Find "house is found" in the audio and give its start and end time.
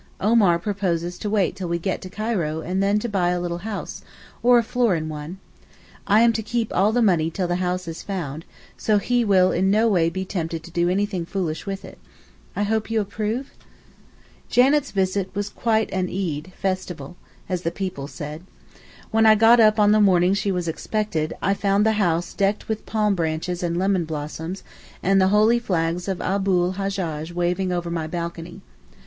7.57-8.43